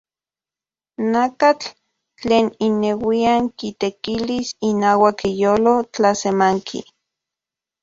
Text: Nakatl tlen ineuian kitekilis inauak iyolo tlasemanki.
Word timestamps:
Nakatl 1.11 1.67
tlen 2.19 2.47
ineuian 2.67 3.43
kitekilis 3.59 4.47
inauak 4.71 5.17
iyolo 5.33 5.73
tlasemanki. 5.93 6.79